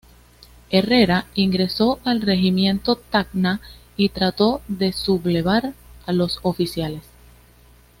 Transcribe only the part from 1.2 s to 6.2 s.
ingresó al Regimiento Tacna y trato de sublevar a